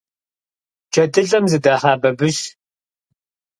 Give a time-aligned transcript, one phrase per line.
[0.91, 2.39] ДжэдылӀэм зыдахьа бабыщ.